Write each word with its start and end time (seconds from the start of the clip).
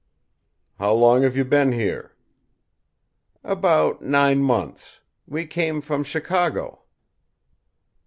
"How 0.79 0.93
long 0.93 1.21
have 1.21 1.37
you 1.37 1.45
been 1.45 1.73
here?" 1.73 2.15
"About 3.43 4.01
nine 4.01 4.41
months. 4.41 4.99
We 5.27 5.45
came 5.45 5.79
from 5.79 6.03
Chicago." 6.03 6.81